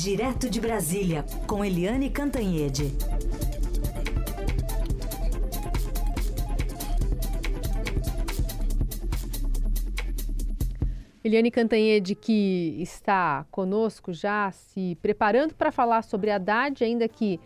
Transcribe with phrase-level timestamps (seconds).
[0.00, 2.92] Direto de Brasília, com Eliane Cantanhede.
[11.24, 17.40] Eliane Cantanhede, que está conosco já se preparando para falar sobre a Haddad, ainda que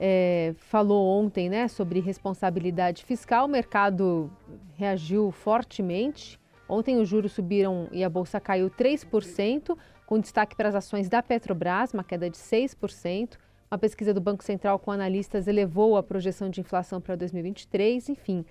[0.00, 4.32] é, falou ontem né, sobre responsabilidade fiscal, o mercado
[4.76, 6.40] reagiu fortemente.
[6.66, 9.76] Ontem os juros subiram e a bolsa caiu 3%,
[10.06, 13.36] com destaque para as ações da Petrobras, uma queda de 6%.
[13.70, 18.10] Uma pesquisa do Banco Central com analistas elevou a projeção de inflação para 2023.
[18.10, 18.44] Enfim,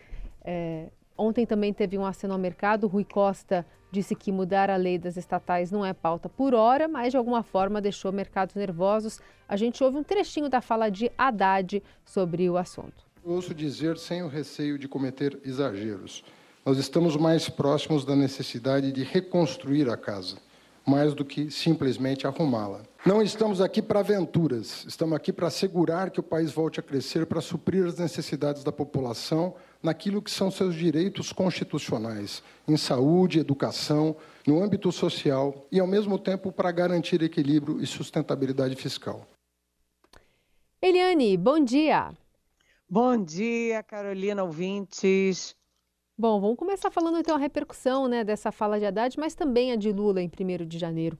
[0.44, 2.88] é, ontem também teve um aceno ao mercado.
[2.88, 7.12] Rui Costa disse que mudar a lei das estatais não é pauta por hora, mas
[7.12, 9.20] de alguma forma deixou mercados nervosos.
[9.48, 13.06] A gente ouve um trechinho da fala de Haddad sobre o assunto.
[13.24, 16.24] ouço dizer sem o receio de cometer exageros.
[16.66, 20.38] Nós estamos mais próximos da necessidade de reconstruir a casa,
[20.86, 22.82] mais do que simplesmente arrumá-la.
[23.06, 27.26] Não estamos aqui para aventuras, estamos aqui para assegurar que o país volte a crescer,
[27.26, 34.16] para suprir as necessidades da população naquilo que são seus direitos constitucionais, em saúde, educação,
[34.46, 39.28] no âmbito social e, ao mesmo tempo, para garantir equilíbrio e sustentabilidade fiscal.
[40.82, 42.12] Eliane, bom dia.
[42.90, 45.56] Bom dia, Carolina ouvintes.
[46.22, 49.76] Bom, vamos começar falando então a repercussão né, dessa fala de Haddad, mas também a
[49.76, 51.18] de Lula em 1 de janeiro.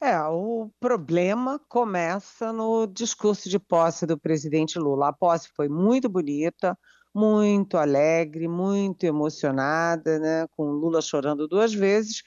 [0.00, 5.08] É, o problema começa no discurso de posse do presidente Lula.
[5.08, 6.78] A posse foi muito bonita,
[7.12, 12.22] muito alegre, muito emocionada, né, com Lula chorando duas vezes,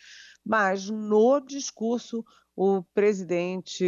[0.45, 2.25] mas no discurso
[2.57, 3.85] o presidente,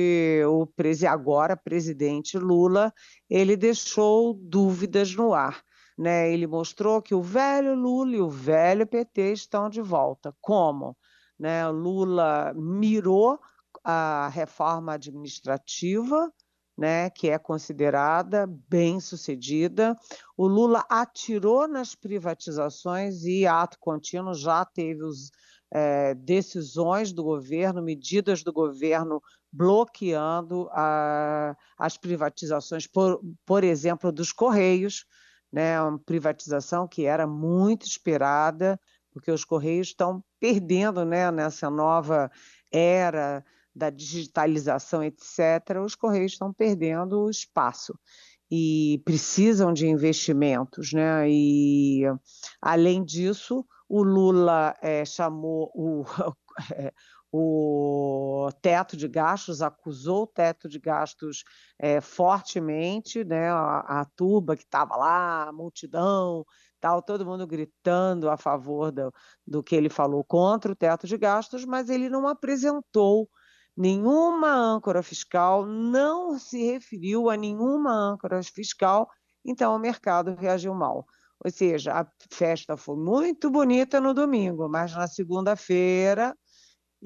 [0.48, 0.66] o
[1.10, 2.94] agora presidente Lula,
[3.30, 5.62] ele deixou dúvidas no ar.
[5.98, 6.32] Né?
[6.32, 10.36] Ele mostrou que o velho Lula e o velho PT estão de volta.
[10.42, 10.96] Como?
[11.40, 11.68] Né?
[11.70, 13.40] Lula mirou
[13.84, 16.32] a reforma administrativa,
[16.78, 19.96] né, que é considerada bem sucedida.
[20.36, 25.32] O Lula atirou nas privatizações e, ato contínuo, já teve os,
[25.72, 34.32] é, decisões do governo, medidas do governo bloqueando a, as privatizações, por, por exemplo, dos
[34.32, 35.06] Correios,
[35.56, 38.78] né, uma privatização que era muito esperada,
[39.14, 42.30] porque os Correios estão perdendo né, nessa nova
[42.70, 43.42] era
[43.74, 47.98] da digitalização, etc., os Correios estão perdendo espaço
[48.52, 51.30] e precisam de investimentos, né?
[51.30, 52.02] E
[52.62, 56.04] além disso, o Lula é, chamou o,
[56.74, 56.94] é,
[57.32, 61.44] o teto de gastos, acusou o teto de gastos
[61.80, 63.50] é, fortemente, né?
[63.50, 66.46] A, a turba que estava lá, a multidão,
[66.80, 69.14] tal, todo mundo gritando a favor do,
[69.46, 73.30] do que ele falou contra o teto de gastos, mas ele não apresentou
[73.78, 79.10] Nenhuma âncora fiscal não se referiu a nenhuma âncora fiscal,
[79.44, 81.06] então o mercado reagiu mal.
[81.44, 86.34] Ou seja, a festa foi muito bonita no domingo, mas na segunda-feira,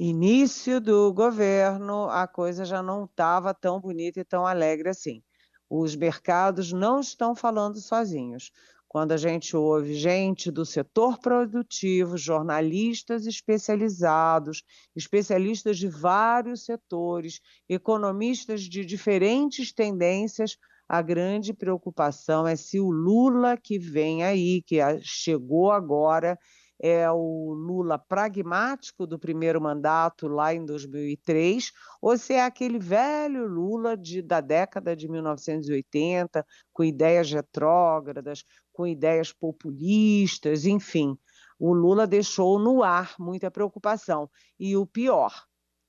[0.01, 5.21] início do governo, a coisa já não estava tão bonita e tão alegre assim.
[5.69, 8.49] Os mercados não estão falando sozinhos
[8.87, 14.63] quando a gente ouve gente do setor produtivo, jornalistas especializados,
[14.95, 20.57] especialistas de vários setores, economistas de diferentes tendências,
[20.87, 26.35] a grande preocupação é se o Lula que vem aí, que chegou agora,
[26.79, 33.45] é o Lula pragmático do primeiro mandato lá em 2003, ou se é aquele velho
[33.45, 41.17] Lula de, da década de 1980, com ideias retrógradas, com ideias populistas, enfim.
[41.59, 44.29] O Lula deixou no ar muita preocupação.
[44.57, 45.33] E o pior,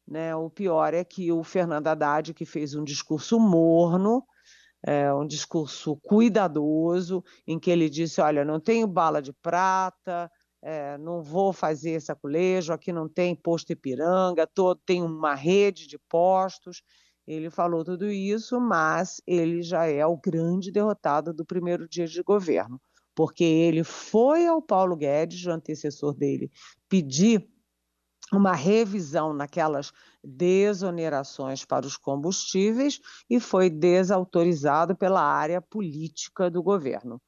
[0.07, 0.35] né?
[0.35, 4.27] O pior é que o Fernando Haddad, que fez um discurso morno,
[4.85, 10.31] é, um discurso cuidadoso, em que ele disse: olha, não tenho bala de prata,
[10.63, 15.99] é, não vou fazer saculejo, aqui não tem posto Ipiranga, todo, tem uma rede de
[15.99, 16.83] postos.
[17.27, 22.23] Ele falou tudo isso, mas ele já é o grande derrotado do primeiro dia de
[22.23, 22.81] governo,
[23.15, 26.51] porque ele foi ao Paulo Guedes, o antecessor dele,
[26.89, 27.49] pedir
[28.33, 29.93] uma revisão naquelas
[30.23, 37.21] desonerações para os combustíveis e foi desautorizado pela área política do governo.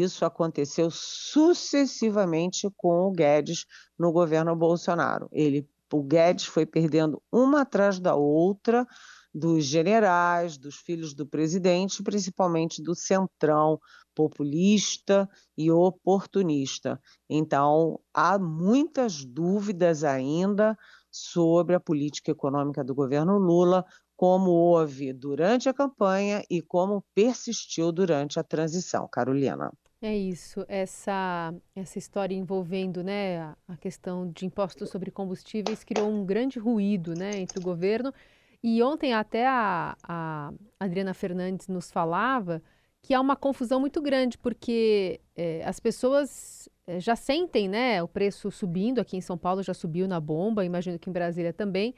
[0.00, 3.66] Isso aconteceu sucessivamente com o Guedes
[3.98, 5.28] no governo Bolsonaro.
[5.32, 8.86] Ele, o Guedes foi perdendo uma atrás da outra
[9.34, 13.80] dos generais, dos filhos do presidente, principalmente do centrão
[14.14, 17.00] populista e oportunista.
[17.28, 20.76] Então, há muitas dúvidas ainda
[21.10, 23.84] sobre a política econômica do governo Lula,
[24.16, 29.72] como houve durante a campanha e como persistiu durante a transição, Carolina.
[30.04, 36.26] É isso, essa, essa história envolvendo né, a, questão de impostos sobre combustíveis criou um
[36.26, 38.12] grande ruído né, entre o governo.
[38.60, 42.60] E ontem até a, a Adriana Fernandes nos falava
[43.00, 48.08] que há uma confusão muito grande, porque é, as pessoas é, já sentem né, o
[48.08, 51.94] preço subindo, aqui em São Paulo já subiu na bomba, imagino que em Brasília também,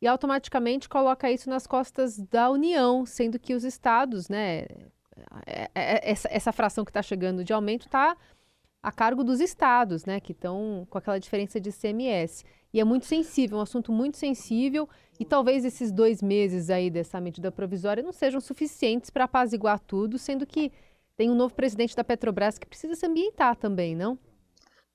[0.00, 4.66] e automaticamente coloca isso nas costas da União, sendo que os estados, né,
[5.74, 8.16] essa, essa fração que está chegando de aumento está
[8.82, 12.44] a cargo dos estados, né, que estão com aquela diferença de CMS.
[12.72, 14.88] E é muito sensível, um assunto muito sensível,
[15.18, 20.18] e talvez esses dois meses aí dessa medida provisória não sejam suficientes para apaziguar tudo,
[20.18, 20.70] sendo que
[21.16, 24.18] tem um novo presidente da Petrobras que precisa se ambientar também, não?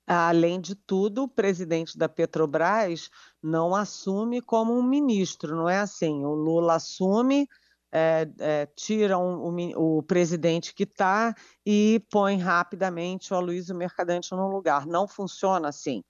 [0.06, 3.10] Além de tudo, o presidente da Petrobras
[3.42, 6.24] não assume como um ministro, não é assim.
[6.24, 7.48] O Lula assume,
[7.94, 11.32] é, é, tira um, o, o, presidente que está
[11.64, 14.84] e põe rapidamente o Aloysio Mercadante no lugar.
[14.84, 16.02] Não funciona assim,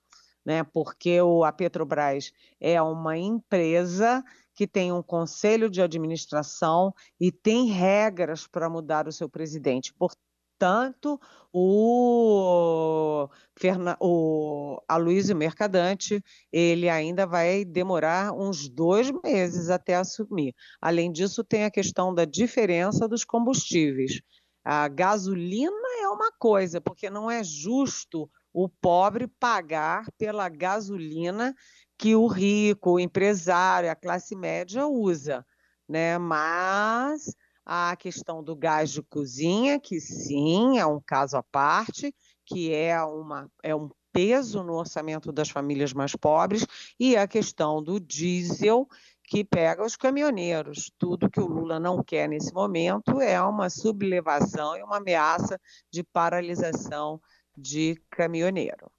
[0.42, 0.64] né?
[0.64, 7.66] porque o, a Petrobras é uma empresa que tem um conselho de administração e tem
[7.66, 9.92] regras para mudar o seu presidente.
[9.92, 10.24] Portanto,
[10.64, 11.20] Portanto,
[11.52, 20.54] o, Ferna, o Aloysio Mercadante, ele ainda vai demorar uns dois meses até assumir.
[20.80, 24.22] Além disso, tem a questão da diferença dos combustíveis.
[24.64, 31.54] A gasolina é uma coisa, porque não é justo o pobre pagar pela gasolina
[31.98, 35.44] que o rico, o empresário, a classe média usa,
[35.86, 36.16] né?
[36.16, 42.14] Mas a questão do gás de cozinha, que sim, é um caso à parte,
[42.44, 46.66] que é, uma, é um peso no orçamento das famílias mais pobres,
[47.00, 48.86] e a questão do diesel,
[49.24, 50.92] que pega os caminhoneiros.
[50.98, 55.58] Tudo que o Lula não quer nesse momento é uma sublevação e uma ameaça
[55.90, 57.20] de paralisação
[57.56, 58.90] de caminhoneiro.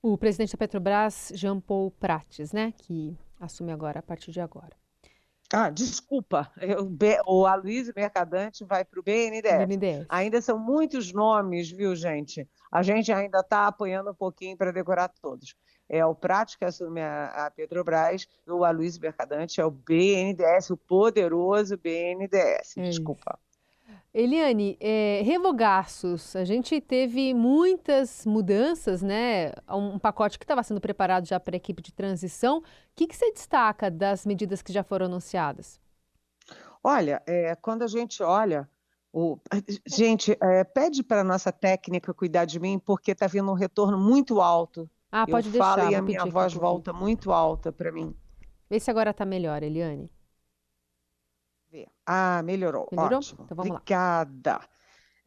[0.00, 4.76] O presidente da Petrobras, Jean Paul Prates, né, que assume agora, a partir de agora.
[5.52, 6.90] Ah, desculpa, eu,
[7.26, 9.66] o Aloysio Mercadante vai para o BNDES.
[9.66, 10.06] BNDES.
[10.08, 12.48] Ainda são muitos nomes, viu, gente?
[12.70, 15.54] A gente ainda está apanhando um pouquinho para decorar todos.
[15.88, 20.76] É o Prático que assume a, a Petrobras, o Aloysio Mercadante é o BNDES, o
[20.76, 22.76] poderoso BNDES.
[22.76, 23.38] É Desculpa.
[24.18, 29.52] Eliane, é, revogaços, a gente teve muitas mudanças, né?
[29.68, 32.60] Um pacote que estava sendo preparado já para a equipe de transição.
[32.60, 32.62] O
[32.96, 35.78] que, que você destaca das medidas que já foram anunciadas?
[36.82, 38.66] Olha, é, quando a gente olha,
[39.12, 39.38] o,
[39.86, 43.98] gente, é, pede para a nossa técnica cuidar de mim, porque está vindo um retorno
[43.98, 44.88] muito alto.
[45.12, 45.76] Ah, pode Eu deixar.
[45.76, 48.16] Falo e a minha voz volta muito alta para mim.
[48.70, 50.10] Vê se agora está melhor, Eliane
[51.76, 51.88] ver.
[52.06, 52.88] Ah, melhorou.
[52.90, 53.18] Melhorou?
[53.18, 53.44] Ótimo.
[53.44, 54.52] Então vamos Obrigada.
[54.52, 54.68] lá.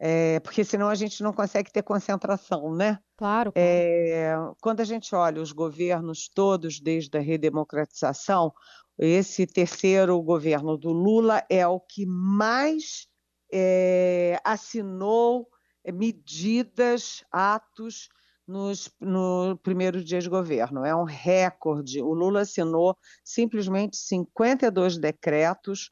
[0.02, 2.98] É, porque senão a gente não consegue ter concentração, né?
[3.16, 3.52] Claro.
[3.52, 3.54] claro.
[3.54, 8.52] É, quando a gente olha os governos todos desde a redemocratização,
[8.98, 13.06] esse terceiro governo do Lula é o que mais
[13.52, 15.48] é, assinou
[15.92, 18.08] medidas, atos
[18.50, 20.84] nos, no primeiro dia de governo.
[20.84, 22.02] É um recorde.
[22.02, 25.90] O Lula assinou simplesmente 52 decretos,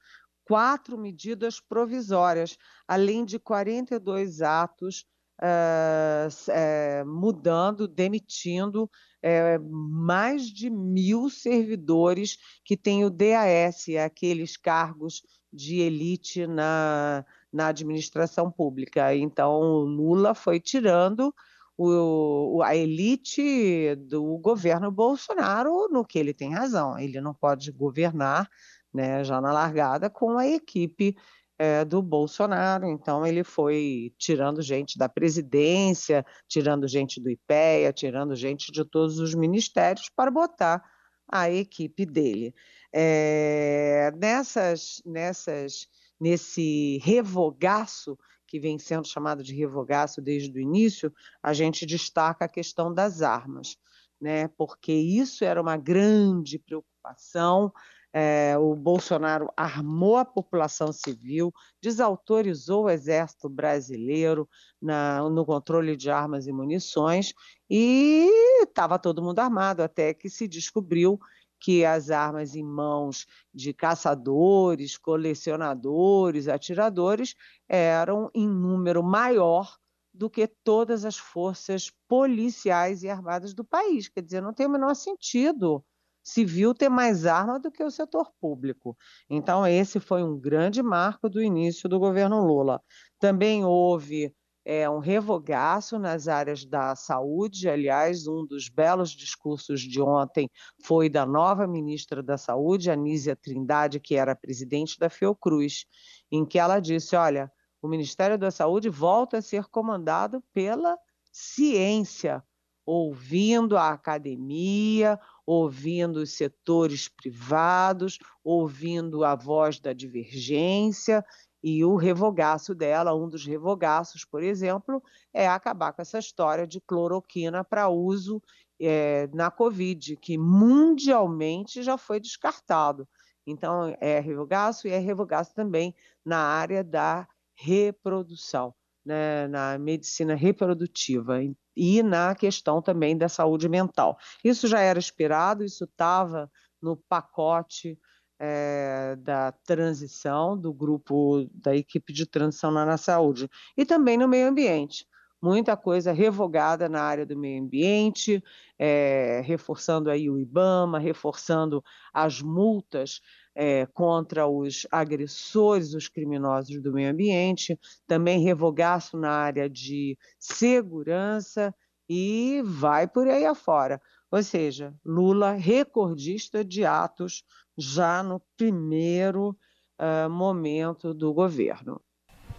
[0.49, 2.57] quatro medidas provisórias,
[2.88, 5.05] além de 42 atos
[5.43, 15.23] uh, uh, mudando, demitindo uh, mais de mil servidores que têm o DAS, aqueles cargos
[15.52, 19.14] de elite na, na administração pública.
[19.14, 21.33] Então, Lula foi tirando
[21.76, 26.99] o, a elite do governo Bolsonaro no que ele tem razão.
[26.99, 28.49] Ele não pode governar
[28.92, 31.16] né, já na largada, com a equipe
[31.59, 32.87] é, do Bolsonaro.
[32.87, 39.18] Então, ele foi tirando gente da presidência, tirando gente do IPEA, tirando gente de todos
[39.18, 40.83] os ministérios para botar
[41.30, 42.54] a equipe dele.
[42.92, 45.87] É, nessas, nessas,
[46.18, 48.16] nesse revogaço
[48.47, 53.21] que vem sendo chamado de revogaço desde o início, a gente destaca a questão das
[53.21, 53.76] armas,
[54.18, 54.49] né?
[54.57, 57.71] Porque isso era uma grande preocupação
[58.12, 64.49] é, o Bolsonaro armou a população civil, desautorizou o exército brasileiro
[64.81, 67.35] na, no controle de armas e munições
[67.69, 68.29] e
[68.62, 71.19] estava todo mundo armado, até que se descobriu
[71.61, 77.35] que as armas em mãos de caçadores, colecionadores, atiradores
[77.69, 79.77] eram em número maior
[80.15, 84.09] do que todas as forças policiais e armadas do país.
[84.09, 85.85] Quer dizer, não tem o menor sentido
[86.28, 88.97] civil ter mais arma do que o setor público.
[89.28, 92.80] Então, esse foi um grande marco do início do governo Lula.
[93.18, 97.68] Também houve é, um revogaço nas áreas da saúde.
[97.68, 100.50] Aliás, um dos belos discursos de ontem
[100.85, 105.87] foi da nova ministra da Saúde, Anísia Trindade, que era presidente da Fiocruz,
[106.30, 110.99] em que ela disse: olha, o Ministério da Saúde volta a ser comandado pela
[111.32, 112.44] ciência,
[112.90, 121.23] ouvindo a academia, ouvindo os setores privados, ouvindo a voz da divergência
[121.62, 125.02] e o revogaço dela, um dos revogaços, por exemplo,
[125.35, 128.42] é acabar com essa história de cloroquina para uso
[128.80, 133.07] é, na Covid, que mundialmente já foi descartado.
[133.47, 141.42] Então, é revogaço e é revogaço também na área da reprodução, né, na medicina reprodutiva
[141.78, 144.18] e na questão também da saúde mental.
[144.42, 146.50] Isso já era esperado, isso estava
[146.82, 147.97] no pacote
[148.37, 154.26] é, da transição, do grupo da equipe de transição na, na saúde, e também no
[154.26, 155.06] meio ambiente.
[155.40, 158.42] Muita coisa revogada na área do meio ambiente,
[158.78, 163.21] é, reforçando aí o IBAMA, reforçando as multas
[163.54, 171.75] é, contra os agressores, os criminosos do meio ambiente, também revogaço na área de segurança
[172.09, 174.00] e vai por aí afora.
[174.30, 177.45] Ou seja, Lula recordista de atos
[177.76, 179.57] já no primeiro
[179.99, 182.00] uh, momento do governo.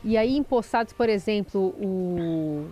[0.03, 2.67] E aí, empossados, por exemplo, o,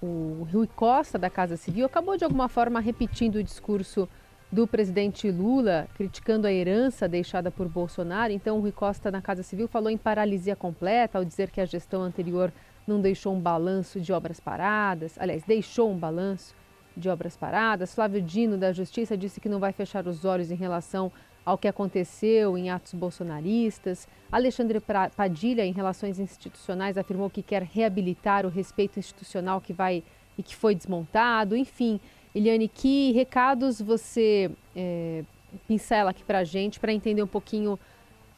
[0.00, 4.08] o Rui Costa, da Casa Civil, acabou de alguma forma repetindo o discurso
[4.50, 8.32] do presidente Lula, criticando a herança deixada por Bolsonaro.
[8.32, 11.66] Então, o Rui Costa, na Casa Civil, falou em paralisia completa ao dizer que a
[11.66, 12.52] gestão anterior
[12.86, 15.18] não deixou um balanço de obras paradas.
[15.18, 16.54] Aliás, deixou um balanço
[16.96, 17.94] de obras paradas.
[17.94, 21.12] Flávio Dino, da Justiça, disse que não vai fechar os olhos em relação
[21.48, 24.06] ao que aconteceu em atos bolsonaristas.
[24.30, 24.82] Alexandre
[25.16, 30.04] Padilha, em relações institucionais, afirmou que quer reabilitar o respeito institucional que vai
[30.36, 31.56] e que foi desmontado.
[31.56, 31.98] Enfim,
[32.34, 35.24] Eliane, que recados você é,
[35.66, 37.78] pincela aqui para a gente para entender um pouquinho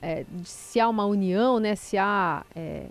[0.01, 2.87] é, se há uma união, né, se há é,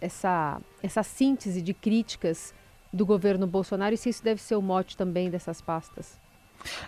[0.00, 2.54] essa, essa síntese de críticas
[2.90, 6.18] do governo Bolsonaro e se isso deve ser o mote também dessas pastas?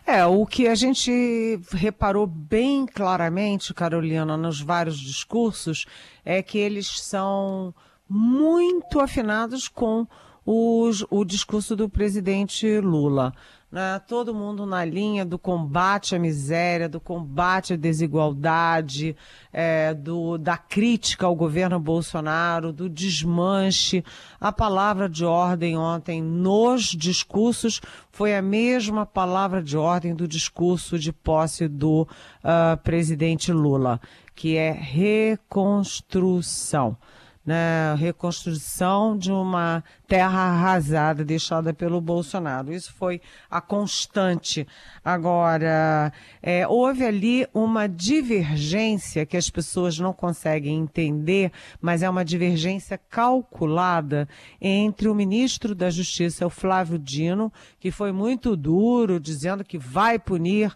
[0.06, 5.86] É, o que a gente reparou bem claramente, Carolina, nos vários discursos,
[6.24, 7.74] é que eles são
[8.08, 10.06] muito afinados com
[10.44, 13.32] os, o discurso do presidente Lula
[13.70, 14.00] né?
[14.06, 19.14] todo mundo na linha do combate à miséria, do combate à desigualdade,
[19.52, 24.04] é, do, da crítica ao governo Bolsonaro, do desmanche.
[24.40, 30.98] A palavra de ordem ontem nos discursos foi a mesma palavra de ordem do discurso
[30.98, 34.00] de posse do uh, presidente Lula,
[34.34, 36.96] que é reconstrução
[37.44, 42.72] né, reconstrução de uma terra arrasada deixada pelo Bolsonaro.
[42.72, 43.20] Isso foi
[43.50, 44.66] a constante.
[45.04, 52.24] Agora, é, houve ali uma divergência que as pessoas não conseguem entender, mas é uma
[52.24, 54.28] divergência calculada
[54.60, 60.18] entre o ministro da Justiça, o Flávio Dino, que foi muito duro, dizendo que vai
[60.18, 60.74] punir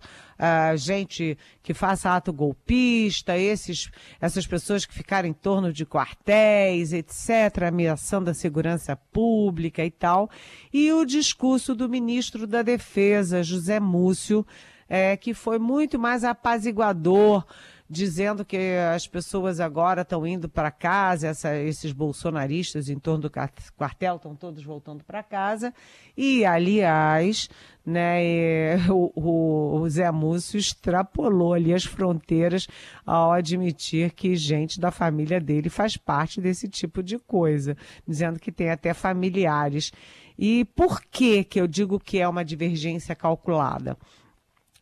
[0.76, 7.64] gente que faça ato golpista, esses, essas pessoas que ficaram em torno de quartéis, etc.,
[7.68, 10.30] ameaçando a segurança pública e tal,
[10.72, 14.46] e o discurso do ministro da Defesa, José Múcio,
[14.88, 17.44] é, que foi muito mais apaziguador,
[17.94, 18.58] dizendo que
[18.92, 23.30] as pessoas agora estão indo para casa, essa, esses bolsonaristas em torno do
[23.76, 25.72] quartel estão todos voltando para casa.
[26.16, 27.48] E, aliás,
[27.86, 32.66] né, o, o, Zé Múcio extrapolou ali as fronteiras
[33.06, 38.50] ao admitir que gente da família dele faz parte desse tipo de coisa, dizendo que
[38.50, 39.92] tem até familiares.
[40.36, 43.96] E por que que eu digo que é uma divergência calculada?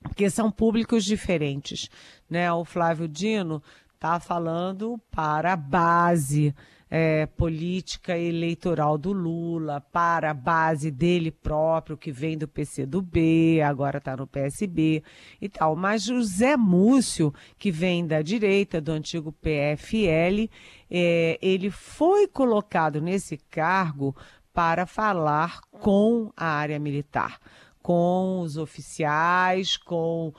[0.02, 1.88] porque são públicos diferentes.
[2.32, 2.50] Né?
[2.50, 3.62] O Flávio Dino
[3.94, 6.54] está falando para a base
[6.90, 13.98] é, política eleitoral do Lula, para a base dele próprio, que vem do PCdoB, agora
[13.98, 15.02] está no PSB
[15.42, 15.76] e tal.
[15.76, 20.48] Mas o Zé Múcio, que vem da direita, do antigo PFL,
[20.90, 24.16] é, ele foi colocado nesse cargo
[24.54, 27.38] para falar com a área militar
[27.82, 30.32] com os oficiais, com,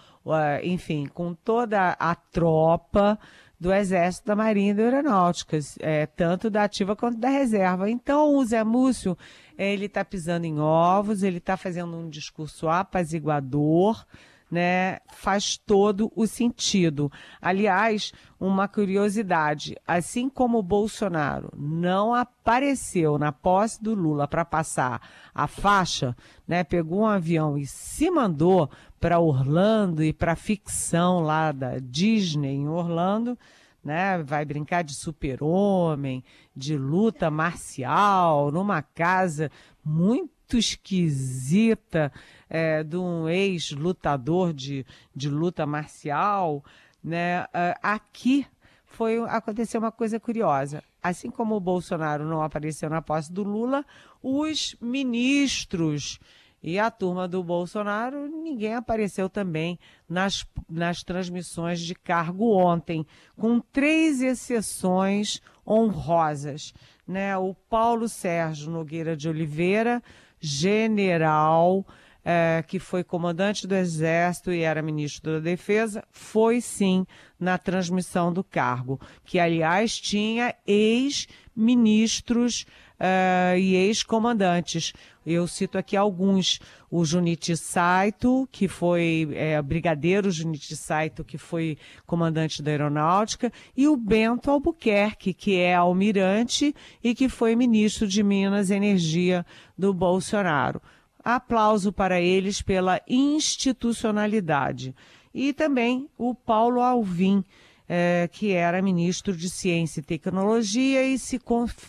[0.63, 3.19] enfim, com toda a tropa
[3.59, 7.89] do Exército, da Marinha e da Aeronáutica, é, tanto da ativa quanto da reserva.
[7.89, 9.17] Então, o Zé Múcio,
[9.57, 14.05] ele está pisando em ovos, ele está fazendo um discurso apaziguador,
[14.53, 17.11] né, faz todo o sentido.
[17.41, 25.01] Aliás, uma curiosidade: assim como o Bolsonaro não apareceu na posse do Lula para passar
[25.33, 26.15] a faixa,
[26.47, 28.69] né, pegou um avião e se mandou
[28.99, 33.35] para Orlando e para a ficção lá da Disney em Orlando.
[33.83, 36.23] Né, vai brincar de super-homem,
[36.55, 39.51] de luta marcial, numa casa
[39.83, 42.09] muito esquisita
[42.53, 46.63] é, de um ex-lutador de, de luta marcial,
[47.03, 47.47] né?
[47.51, 48.45] É, aqui
[48.85, 50.83] foi aconteceu uma coisa curiosa.
[51.01, 53.83] Assim como o Bolsonaro não apareceu na posse do Lula,
[54.21, 56.19] os ministros
[56.61, 63.05] e a turma do Bolsonaro, ninguém apareceu também nas, nas transmissões de cargo ontem,
[63.35, 66.71] com três exceções honrosas.
[67.05, 67.35] Né?
[67.35, 70.01] O Paulo Sérgio Nogueira de Oliveira
[70.39, 71.85] general
[72.23, 77.05] é, que foi comandante do Exército e era ministro da Defesa, foi sim
[77.39, 82.65] na transmissão do cargo, que aliás tinha ex-ministros
[82.99, 84.93] uh, e ex-comandantes.
[85.25, 86.59] Eu cito aqui alguns.
[86.91, 91.75] O Junichi Saito, que foi é, brigadeiro Junichi Saito, que foi
[92.05, 98.21] comandante da aeronáutica, e o Bento Albuquerque, que é almirante e que foi ministro de
[98.21, 99.43] Minas e Energia
[99.75, 100.79] do Bolsonaro.
[101.23, 104.93] Aplauso para eles pela institucionalidade.
[105.33, 107.43] E também o Paulo Alvim,
[107.87, 111.39] é, que era ministro de Ciência e Tecnologia e se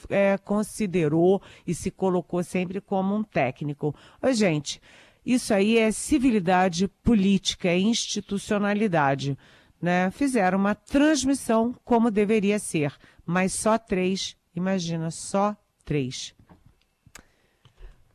[0.09, 3.95] é, considerou e se colocou sempre como um técnico.
[4.23, 4.81] Ô, gente,
[5.25, 9.38] isso aí é civilidade política, é institucionalidade.
[9.81, 10.11] Né?
[10.11, 12.95] Fizeram uma transmissão como deveria ser,
[13.26, 16.35] mas só três, imagina, só três.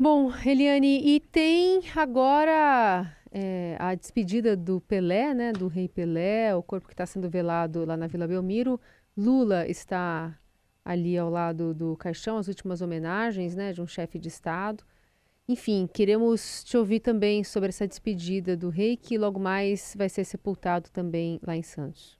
[0.01, 6.63] Bom, Eliane, e tem agora é, a despedida do Pelé, né, do rei Pelé, o
[6.63, 8.79] corpo que está sendo velado lá na Vila Belmiro.
[9.17, 10.39] Lula está
[10.85, 14.85] ali ao lado do caixão, as últimas homenagens né, de um chefe de Estado.
[15.49, 20.23] Enfim, queremos te ouvir também sobre essa despedida do rei, que logo mais vai ser
[20.23, 22.17] sepultado também lá em Santos.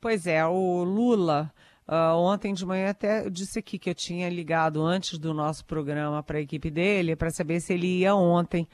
[0.00, 1.52] Pois é, o Lula,
[1.88, 6.22] uh, ontem de manhã até disse aqui que eu tinha ligado antes do nosso programa
[6.22, 8.68] para a equipe dele para saber se ele ia ontem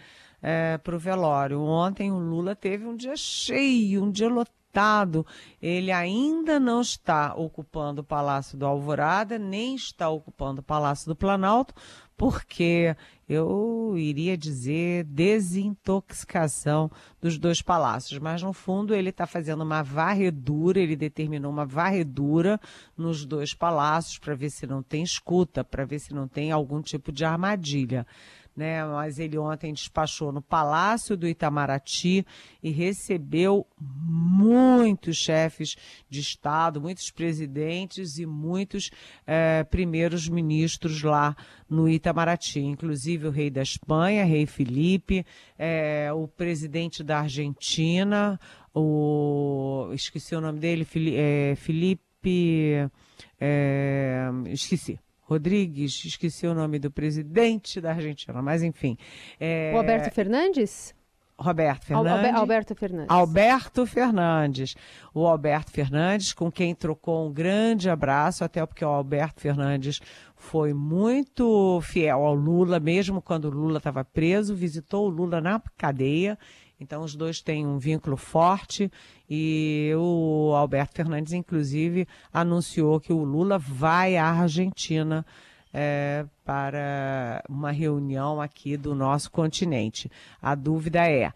[0.45, 1.63] é, para o velório.
[1.63, 5.27] Ontem o Lula teve um dia cheio, um dia lotado.
[5.63, 11.17] Ele ainda não está ocupando o Palácio do Alvorada, nem está ocupando o Palácio do
[11.17, 11.73] Planalto,
[12.17, 12.97] porque
[13.29, 18.19] eu iria dizer desintoxicação dos dois palácios.
[18.19, 22.61] Mas, no fundo, ele está fazendo uma varredura, ele determinou uma varredura
[22.97, 26.81] nos dois palácios para ver se não tem escuta, para ver se não tem algum
[26.83, 28.07] tipo de armadilha
[28.57, 28.85] né?
[28.85, 32.25] Mas ele ontem despachou no Palácio do Itamaraty
[32.63, 35.77] e recebeu muitos chefes
[36.09, 38.91] de Estado, muitos presidentes e muitos
[39.27, 41.37] é, primeiros ministros lá
[41.69, 45.27] no Itamaraty, inclusive o rei da Espanha, rei Felipe,
[45.59, 48.39] é, o presidente da Argentina,
[48.73, 52.91] o esqueci o nome dele, Felipe,
[53.41, 54.99] é, esqueci.
[55.25, 58.97] Rodrigues, esqueci o nome do presidente da Argentina, mas enfim.
[59.41, 59.73] É...
[59.75, 60.95] O Alberto Fernandes?
[61.37, 62.35] Roberto Fernandes.
[62.35, 63.11] Alberto Fernandes.
[63.11, 64.77] Alberto Fernandes.
[65.13, 70.01] O Alberto Fernandes, com quem trocou um grande abraço, até porque o Alberto Fernandes
[70.37, 75.61] foi muito fiel ao Lula, mesmo quando o Lula estava preso, visitou o Lula na
[75.77, 76.39] cadeia
[76.79, 78.91] então, os dois têm um vínculo forte
[79.29, 85.25] e o Alberto Fernandes, inclusive, anunciou que o Lula vai à Argentina
[85.73, 90.11] é, para uma reunião aqui do nosso continente.
[90.43, 91.33] A dúvida é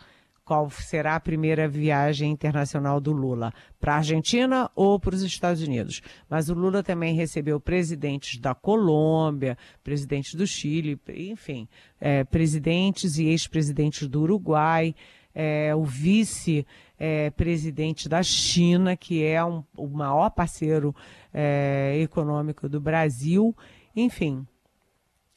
[0.48, 5.61] qual será a primeira viagem internacional do Lula, para a Argentina ou para os Estados
[5.61, 6.01] Unidos.
[6.27, 11.68] Mas o Lula também recebeu presidentes da Colômbia, presidentes do Chile, enfim,
[12.01, 14.94] é, presidentes e ex-presidentes do Uruguai
[15.40, 20.92] é, o vice-presidente é, da China, que é um, o maior parceiro
[21.33, 23.57] é, econômico do Brasil.
[23.94, 24.44] Enfim,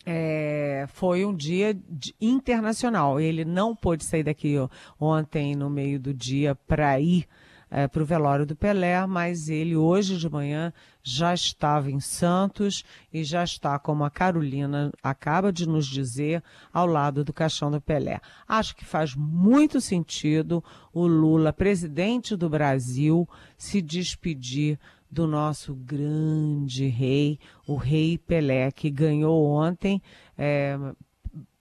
[0.04, 1.80] é, foi um dia
[2.20, 3.20] internacional.
[3.20, 4.68] Ele não pôde sair daqui ó,
[5.00, 7.28] ontem, no meio do dia, para ir
[7.72, 12.84] é, para o velório do Pelé, mas ele hoje de manhã já estava em Santos
[13.12, 17.80] e já está, como a Carolina acaba de nos dizer, ao lado do caixão do
[17.80, 18.20] Pelé.
[18.46, 20.62] Acho que faz muito sentido
[20.94, 24.78] o Lula, presidente do Brasil, se despedir
[25.10, 30.02] do nosso grande rei, o rei Pelé, que ganhou ontem,
[30.38, 30.78] é,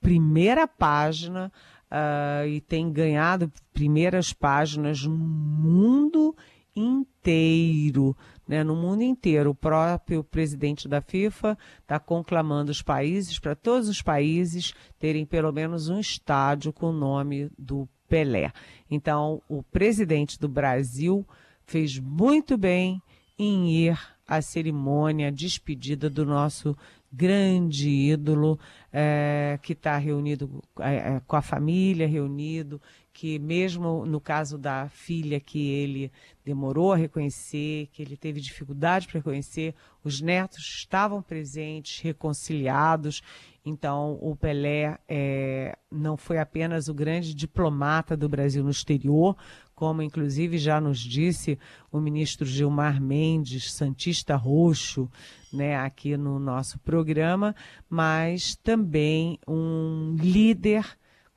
[0.00, 1.52] primeira página
[1.90, 6.36] uh, e tem ganhado primeiras páginas no mundo
[6.74, 9.50] inteiro, né, no mundo inteiro.
[9.50, 15.52] O próprio presidente da FIFA está conclamando os países, para todos os países terem pelo
[15.52, 18.52] menos um estádio com o nome do Pelé.
[18.90, 21.26] Então, o presidente do Brasil
[21.64, 23.00] fez muito bem
[23.38, 23.98] em ir
[24.30, 26.76] à cerimônia, à despedida do nosso
[27.12, 28.56] grande ídolo
[28.92, 32.80] é, que está reunido é, com a família, reunido,
[33.12, 36.12] que mesmo no caso da filha que ele
[36.44, 43.22] demorou a reconhecer, que ele teve dificuldade para reconhecer, os netos estavam presentes, reconciliados.
[43.66, 49.36] Então, o Pelé é, não foi apenas o grande diplomata do Brasil no exterior,
[49.80, 51.58] como inclusive já nos disse
[51.90, 55.10] o ministro Gilmar Mendes, Santista Roxo,
[55.50, 57.56] né, aqui no nosso programa,
[57.88, 60.84] mas também um líder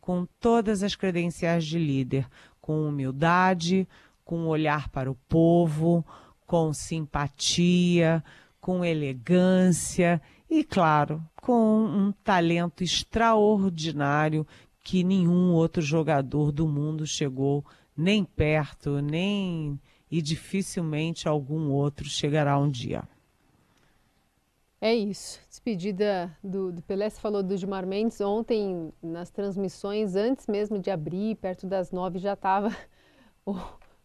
[0.02, 2.28] com todas as credenciais de líder,
[2.60, 3.88] com humildade,
[4.26, 6.06] com olhar para o povo,
[6.46, 8.22] com simpatia,
[8.60, 14.46] com elegância e, claro, com um talento extraordinário
[14.84, 19.80] que nenhum outro jogador do mundo chegou a nem perto, nem
[20.10, 23.04] e dificilmente algum outro chegará um dia.
[24.80, 25.40] É isso.
[25.50, 28.20] Despedida do, do Pelé, você falou do Gilmar Mendes.
[28.22, 32.70] Ontem, nas transmissões, antes mesmo de abrir, perto das nove, já estava
[33.46, 33.56] o,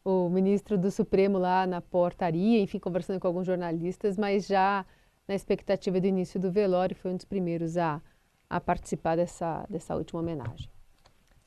[0.05, 4.87] o ministro do Supremo lá na portaria, enfim, conversando com alguns jornalistas, mas já
[5.27, 8.01] na expectativa do início do velório, foi um dos primeiros a,
[8.48, 10.70] a participar dessa, dessa última homenagem.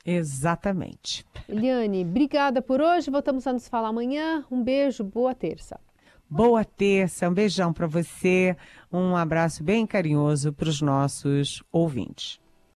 [0.05, 1.25] Exatamente.
[1.47, 3.11] Eliane, obrigada por hoje.
[3.11, 4.45] Voltamos a nos falar amanhã.
[4.49, 5.79] Um beijo, boa terça.
[6.29, 8.55] Boa terça, um beijão para você,
[8.89, 12.40] um abraço bem carinhoso para os nossos ouvintes.